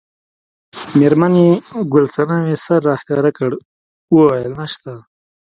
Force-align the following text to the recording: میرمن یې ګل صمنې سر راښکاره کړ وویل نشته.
میرمن 0.97 1.33
یې 1.43 1.51
ګل 1.91 2.05
صمنې 2.15 2.55
سر 2.63 2.79
راښکاره 2.87 3.31
کړ 3.37 3.51
وویل 4.15 4.51
نشته. 4.59 4.91